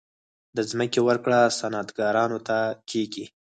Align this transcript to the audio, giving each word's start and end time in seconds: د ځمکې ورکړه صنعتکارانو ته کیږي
د 0.55 0.57
ځمکې 0.69 0.99
ورکړه 1.07 1.39
صنعتکارانو 1.59 2.37
ته 2.47 2.57
کیږي 2.89 3.25